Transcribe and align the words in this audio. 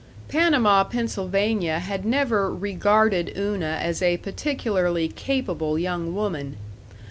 Panama, 0.29 0.83
Pennsylvania, 0.83 1.77
had 1.77 2.05
never 2.05 2.51
regarded 2.51 3.33
Una 3.37 3.77
as 3.79 4.01
a 4.01 4.17
particularly 4.17 5.07
capable 5.07 5.77
young 5.77 6.15
woman. 6.15 6.57